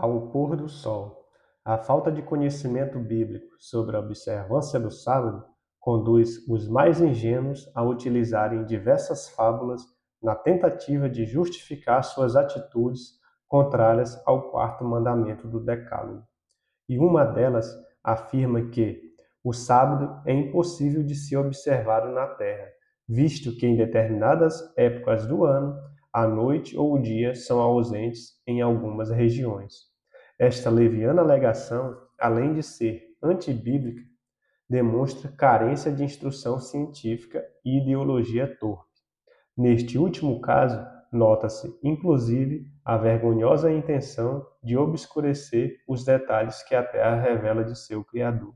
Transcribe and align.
ao 0.00 0.28
pôr 0.28 0.56
do 0.56 0.68
sol. 0.68 1.26
A 1.64 1.76
falta 1.76 2.10
de 2.10 2.22
conhecimento 2.22 2.98
bíblico 2.98 3.54
sobre 3.58 3.96
a 3.96 4.00
observância 4.00 4.80
do 4.80 4.90
sábado 4.90 5.44
conduz 5.78 6.46
os 6.48 6.66
mais 6.66 7.00
ingênuos 7.00 7.70
a 7.74 7.82
utilizarem 7.82 8.64
diversas 8.64 9.28
fábulas 9.28 9.82
na 10.22 10.34
tentativa 10.34 11.08
de 11.08 11.24
justificar 11.24 12.02
suas 12.02 12.36
atitudes 12.36 13.18
contrárias 13.46 14.20
ao 14.26 14.50
quarto 14.50 14.84
mandamento 14.84 15.48
do 15.48 15.60
Decálogo. 15.60 16.22
E 16.88 16.98
uma 16.98 17.24
delas 17.24 17.70
afirma 18.02 18.70
que 18.70 19.00
o 19.42 19.52
sábado 19.52 20.20
é 20.26 20.32
impossível 20.32 21.02
de 21.02 21.14
ser 21.14 21.36
observado 21.36 22.10
na 22.10 22.26
terra, 22.26 22.68
visto 23.08 23.56
que 23.56 23.66
em 23.66 23.76
determinadas 23.76 24.60
épocas 24.76 25.26
do 25.26 25.44
ano 25.44 25.76
a 26.12 26.26
noite 26.26 26.76
ou 26.76 26.94
o 26.94 27.02
dia 27.02 27.34
são 27.34 27.60
ausentes 27.60 28.40
em 28.46 28.60
algumas 28.60 29.10
regiões. 29.10 29.89
Esta 30.40 30.70
leviana 30.70 31.20
alegação, 31.20 32.00
além 32.18 32.54
de 32.54 32.62
ser 32.62 33.14
antibíblica, 33.22 34.00
demonstra 34.66 35.30
carência 35.30 35.92
de 35.92 36.02
instrução 36.02 36.58
científica 36.58 37.44
e 37.62 37.76
ideologia 37.76 38.46
torpe. 38.58 38.88
Neste 39.54 39.98
último 39.98 40.40
caso, 40.40 40.82
nota-se, 41.12 41.78
inclusive, 41.84 42.66
a 42.82 42.96
vergonhosa 42.96 43.70
intenção 43.70 44.46
de 44.62 44.78
obscurecer 44.78 45.76
os 45.86 46.06
detalhes 46.06 46.62
que 46.62 46.74
a 46.74 46.82
Terra 46.82 47.20
revela 47.20 47.62
de 47.62 47.78
seu 47.78 48.02
Criador. 48.02 48.54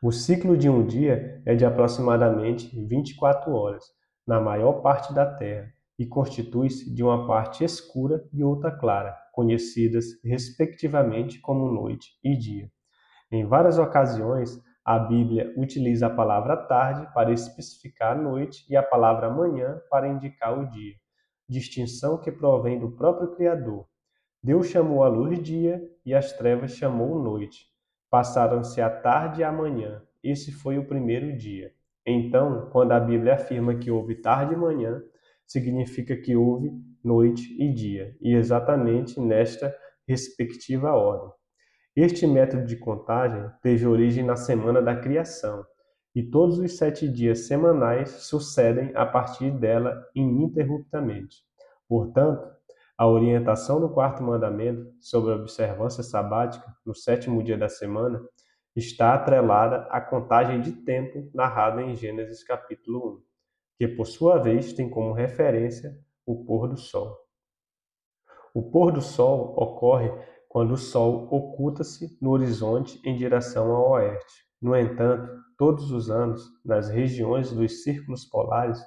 O 0.00 0.12
ciclo 0.12 0.56
de 0.56 0.68
um 0.68 0.86
dia 0.86 1.42
é 1.44 1.56
de 1.56 1.64
aproximadamente 1.64 2.70
24 2.86 3.52
horas, 3.52 3.84
na 4.24 4.40
maior 4.40 4.74
parte 4.74 5.12
da 5.12 5.26
Terra, 5.26 5.72
e 5.98 6.06
constitui-se 6.06 6.94
de 6.94 7.02
uma 7.02 7.26
parte 7.26 7.64
escura 7.64 8.24
e 8.32 8.44
outra 8.44 8.70
clara, 8.70 9.25
conhecidas 9.36 10.06
respectivamente 10.24 11.38
como 11.40 11.70
noite 11.70 12.18
e 12.24 12.34
dia. 12.34 12.70
Em 13.30 13.44
várias 13.44 13.78
ocasiões, 13.78 14.58
a 14.82 14.98
Bíblia 14.98 15.52
utiliza 15.58 16.06
a 16.06 16.14
palavra 16.14 16.56
tarde 16.56 17.06
para 17.12 17.32
especificar 17.32 18.16
a 18.16 18.20
noite 18.20 18.64
e 18.70 18.74
a 18.74 18.82
palavra 18.82 19.28
manhã 19.28 19.78
para 19.90 20.08
indicar 20.08 20.58
o 20.58 20.70
dia, 20.70 20.94
distinção 21.46 22.16
que 22.18 22.32
provém 22.32 22.78
do 22.78 22.90
próprio 22.92 23.36
Criador. 23.36 23.86
Deus 24.42 24.68
chamou 24.68 25.04
a 25.04 25.08
luz 25.08 25.42
dia 25.42 25.86
e 26.04 26.14
as 26.14 26.32
trevas 26.32 26.72
chamou 26.72 27.22
noite. 27.22 27.66
Passaram-se 28.08 28.80
a 28.80 28.88
tarde 28.88 29.42
e 29.42 29.44
a 29.44 29.52
manhã. 29.52 30.02
Esse 30.24 30.50
foi 30.50 30.78
o 30.78 30.86
primeiro 30.86 31.36
dia. 31.36 31.72
Então, 32.06 32.70
quando 32.70 32.92
a 32.92 33.00
Bíblia 33.00 33.34
afirma 33.34 33.74
que 33.74 33.90
houve 33.90 34.14
tarde 34.14 34.54
e 34.54 34.56
manhã, 34.56 35.02
significa 35.46 36.16
que 36.16 36.34
houve 36.34 36.70
noite 37.02 37.56
e 37.58 37.72
dia, 37.72 38.16
e 38.20 38.34
exatamente 38.34 39.20
nesta 39.20 39.74
respectiva 40.06 40.92
ordem. 40.92 41.30
Este 41.94 42.26
método 42.26 42.66
de 42.66 42.76
contagem 42.76 43.48
teve 43.62 43.86
origem 43.86 44.24
na 44.24 44.36
semana 44.36 44.82
da 44.82 44.96
criação, 44.96 45.64
e 46.14 46.22
todos 46.22 46.58
os 46.58 46.76
sete 46.76 47.08
dias 47.08 47.46
semanais 47.46 48.10
sucedem 48.10 48.90
a 48.94 49.04
partir 49.04 49.50
dela 49.50 50.02
ininterruptamente. 50.14 51.44
Portanto, 51.88 52.56
a 52.98 53.06
orientação 53.06 53.78
do 53.78 53.90
quarto 53.90 54.22
mandamento 54.22 54.90
sobre 55.00 55.32
a 55.32 55.36
observância 55.36 56.02
sabática 56.02 56.66
no 56.84 56.94
sétimo 56.94 57.42
dia 57.42 57.58
da 57.58 57.68
semana 57.68 58.20
está 58.74 59.14
atrelada 59.14 59.86
à 59.90 60.00
contagem 60.00 60.60
de 60.60 60.72
tempo 60.72 61.30
narrada 61.34 61.82
em 61.82 61.94
Gênesis 61.94 62.42
capítulo 62.42 63.20
1 63.22 63.25
que 63.78 63.86
por 63.86 64.06
sua 64.06 64.38
vez 64.38 64.72
tem 64.72 64.88
como 64.88 65.12
referência 65.12 65.98
o 66.24 66.44
pôr 66.44 66.68
do 66.68 66.76
sol. 66.76 67.16
O 68.54 68.70
pôr 68.70 68.90
do 68.90 69.02
sol 69.02 69.54
ocorre 69.56 70.10
quando 70.48 70.72
o 70.72 70.78
sol 70.78 71.28
oculta-se 71.30 72.16
no 72.20 72.30
horizonte 72.30 72.98
em 73.04 73.14
direção 73.14 73.70
ao 73.70 73.90
oeste. 73.90 74.46
No 74.60 74.74
entanto, 74.74 75.30
todos 75.58 75.90
os 75.90 76.10
anos, 76.10 76.42
nas 76.64 76.88
regiões 76.88 77.52
dos 77.52 77.82
círculos 77.82 78.24
polares, 78.24 78.80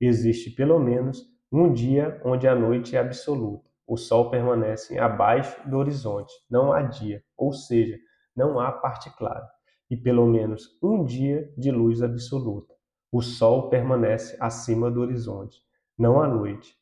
existe 0.00 0.50
pelo 0.50 0.78
menos 0.78 1.20
um 1.50 1.72
dia 1.72 2.20
onde 2.24 2.46
a 2.46 2.54
noite 2.54 2.94
é 2.94 3.00
absoluta. 3.00 3.68
O 3.84 3.96
sol 3.96 4.30
permanece 4.30 4.98
abaixo 4.98 5.68
do 5.68 5.76
horizonte, 5.76 6.32
não 6.48 6.72
há 6.72 6.82
dia, 6.82 7.22
ou 7.36 7.52
seja, 7.52 7.96
não 8.34 8.60
há 8.60 8.70
parte 8.70 9.10
clara, 9.16 9.48
e 9.90 9.96
pelo 9.96 10.26
menos 10.26 10.78
um 10.82 11.04
dia 11.04 11.52
de 11.56 11.70
luz 11.70 12.02
absoluta 12.02 12.75
o 13.16 13.22
sol 13.22 13.70
permanece 13.70 14.36
acima 14.38 14.90
do 14.90 15.00
horizonte, 15.00 15.58
não 15.98 16.20
à 16.20 16.28
noite. 16.28 16.74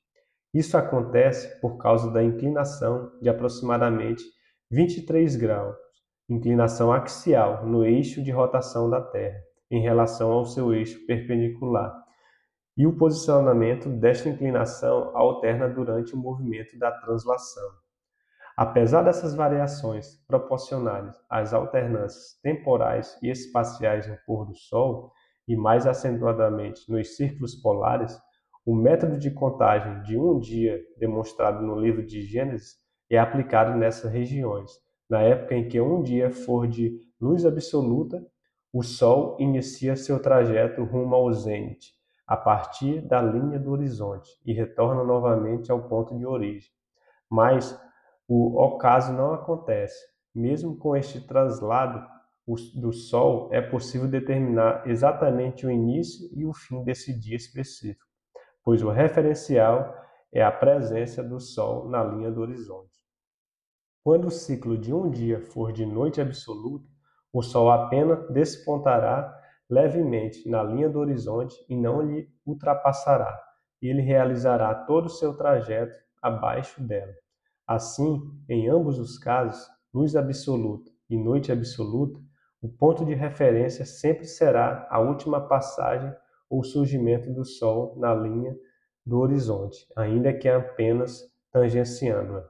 Isso 0.52 0.76
acontece 0.76 1.60
por 1.60 1.76
causa 1.76 2.10
da 2.10 2.24
inclinação 2.24 3.12
de 3.22 3.28
aproximadamente 3.28 4.24
23 4.68 5.36
graus, 5.36 5.76
inclinação 6.28 6.92
axial 6.92 7.64
no 7.64 7.84
eixo 7.84 8.20
de 8.20 8.32
rotação 8.32 8.90
da 8.90 9.00
Terra, 9.00 9.38
em 9.70 9.80
relação 9.80 10.32
ao 10.32 10.44
seu 10.44 10.74
eixo 10.74 11.06
perpendicular. 11.06 11.94
E 12.76 12.84
o 12.84 12.96
posicionamento 12.96 13.88
desta 13.88 14.28
inclinação 14.28 15.16
alterna 15.16 15.68
durante 15.68 16.14
o 16.14 16.18
movimento 16.18 16.76
da 16.76 16.90
translação. 16.90 17.70
Apesar 18.56 19.02
dessas 19.02 19.36
variações 19.36 20.16
proporcionais 20.26 21.14
às 21.30 21.54
alternâncias 21.54 22.40
temporais 22.42 23.16
e 23.22 23.30
espaciais 23.30 24.08
no 24.08 24.16
pôr 24.26 24.46
do 24.46 24.56
Sol, 24.56 25.12
e 25.46 25.56
mais 25.56 25.86
acentuadamente 25.86 26.90
nos 26.90 27.16
círculos 27.16 27.54
polares, 27.54 28.18
o 28.64 28.74
método 28.74 29.18
de 29.18 29.30
contagem 29.30 30.02
de 30.02 30.16
um 30.16 30.38
dia 30.38 30.80
demonstrado 30.98 31.62
no 31.64 31.78
livro 31.78 32.04
de 32.04 32.22
Gênesis 32.22 32.76
é 33.10 33.18
aplicado 33.18 33.76
nessas 33.76 34.10
regiões. 34.10 34.70
Na 35.08 35.20
época 35.20 35.54
em 35.54 35.68
que 35.68 35.80
um 35.80 36.02
dia 36.02 36.30
for 36.30 36.66
de 36.66 36.98
luz 37.20 37.44
absoluta, 37.44 38.24
o 38.72 38.82
Sol 38.82 39.36
inicia 39.38 39.96
seu 39.96 40.20
trajeto 40.20 40.82
rumo 40.82 41.14
ao 41.14 41.32
zênite, 41.32 41.92
a 42.26 42.36
partir 42.36 43.06
da 43.06 43.20
linha 43.20 43.58
do 43.58 43.70
horizonte, 43.70 44.30
e 44.44 44.52
retorna 44.52 45.04
novamente 45.04 45.70
ao 45.70 45.86
ponto 45.86 46.16
de 46.16 46.24
origem. 46.26 46.70
Mas 47.30 47.78
o 48.26 48.60
ocaso 48.60 49.12
não 49.12 49.34
acontece. 49.34 50.02
Mesmo 50.34 50.76
com 50.76 50.96
este 50.96 51.20
traslado 51.20 52.04
do 52.74 52.92
Sol, 52.92 53.48
é 53.52 53.60
possível 53.60 54.06
determinar 54.06 54.86
exatamente 54.86 55.66
o 55.66 55.70
início 55.70 56.28
e 56.32 56.44
o 56.44 56.52
fim 56.52 56.84
desse 56.84 57.18
dia 57.18 57.36
específico, 57.36 58.04
pois 58.62 58.82
o 58.82 58.90
referencial 58.90 59.94
é 60.32 60.42
a 60.42 60.52
presença 60.52 61.22
do 61.22 61.40
Sol 61.40 61.88
na 61.88 62.04
linha 62.04 62.30
do 62.30 62.40
horizonte. 62.40 62.92
Quando 64.02 64.26
o 64.26 64.30
ciclo 64.30 64.76
de 64.76 64.92
um 64.92 65.10
dia 65.10 65.40
for 65.40 65.72
de 65.72 65.86
noite 65.86 66.20
absoluta, 66.20 66.86
o 67.32 67.42
Sol 67.42 67.70
apenas 67.70 68.28
despontará 68.30 69.34
levemente 69.68 70.46
na 70.48 70.62
linha 70.62 70.90
do 70.90 70.98
horizonte 70.98 71.56
e 71.68 71.76
não 71.76 72.02
lhe 72.02 72.28
ultrapassará. 72.44 73.40
Ele 73.80 74.02
realizará 74.02 74.74
todo 74.74 75.06
o 75.06 75.10
seu 75.10 75.34
trajeto 75.34 75.96
abaixo 76.20 76.82
dela. 76.82 77.12
Assim, 77.66 78.20
em 78.48 78.68
ambos 78.68 78.98
os 78.98 79.18
casos, 79.18 79.66
luz 79.92 80.14
absoluta 80.14 80.90
e 81.08 81.16
noite 81.16 81.50
absoluta, 81.50 82.20
o 82.64 82.68
ponto 82.70 83.04
de 83.04 83.12
referência 83.12 83.84
sempre 83.84 84.24
será 84.24 84.88
a 84.90 84.98
última 84.98 85.38
passagem 85.38 86.10
ou 86.48 86.64
surgimento 86.64 87.30
do 87.30 87.44
Sol 87.44 87.94
na 87.98 88.14
linha 88.14 88.56
do 89.04 89.18
horizonte, 89.18 89.86
ainda 89.94 90.32
que 90.32 90.48
apenas 90.48 91.30
tangenciando-a. 91.52 92.42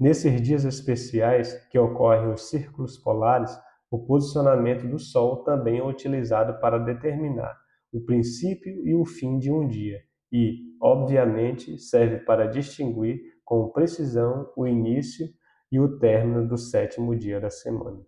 Nesses 0.00 0.42
dias 0.42 0.64
especiais 0.64 1.54
que 1.70 1.78
ocorrem 1.78 2.32
os 2.32 2.50
círculos 2.50 2.98
polares, 2.98 3.56
o 3.88 4.04
posicionamento 4.04 4.88
do 4.88 4.98
Sol 4.98 5.44
também 5.44 5.78
é 5.78 5.84
utilizado 5.84 6.58
para 6.58 6.76
determinar 6.76 7.56
o 7.92 8.00
princípio 8.00 8.84
e 8.84 8.92
o 8.92 9.04
fim 9.04 9.38
de 9.38 9.52
um 9.52 9.68
dia 9.68 10.00
e, 10.32 10.62
obviamente, 10.82 11.78
serve 11.78 12.18
para 12.24 12.48
distinguir 12.48 13.20
com 13.44 13.68
precisão 13.68 14.50
o 14.56 14.66
início 14.66 15.28
e 15.70 15.78
o 15.78 15.96
término 16.00 16.44
do 16.44 16.58
sétimo 16.58 17.14
dia 17.14 17.40
da 17.40 17.50
semana. 17.50 18.04